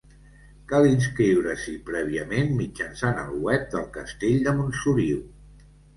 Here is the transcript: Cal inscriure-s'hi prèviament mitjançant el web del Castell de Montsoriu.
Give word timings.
Cal 0.71 0.87
inscriure-s'hi 0.91 1.73
prèviament 1.89 2.49
mitjançant 2.61 3.21
el 3.25 3.37
web 3.49 3.69
del 3.75 3.87
Castell 3.99 4.41
de 4.49 4.55
Montsoriu. 4.63 5.21